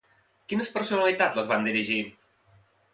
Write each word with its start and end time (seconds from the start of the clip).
Quines 0.53 0.71
personalitats 0.79 1.39
les 1.41 1.53
van 1.55 1.71
dirigir? 1.71 2.01